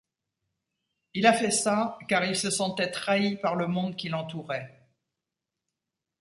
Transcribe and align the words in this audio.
Il 1.13 1.27
a 1.27 1.33
fait 1.33 1.51
ça 1.51 1.99
car 2.07 2.25
il 2.25 2.35
se 2.35 2.49
sentait 2.49 2.89
trahi 2.89 3.35
par 3.37 3.53
le 3.55 3.67
monde 3.67 3.95
qui 3.95 4.09
l'entourait. 4.09 4.89